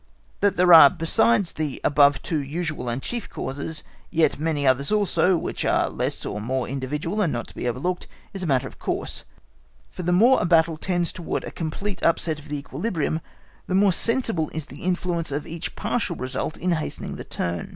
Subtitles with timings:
[0.39, 5.37] That there are, besides the above two usual and chief causes, yet many others also,
[5.37, 8.79] which are less or more individual and not to be overlooked, is a matter of
[8.79, 9.25] course;
[9.91, 13.21] for the more a battle tends towards a complete upset of equilibrium
[13.67, 17.69] the more sensible is the influence of each partial result in hastening the turn.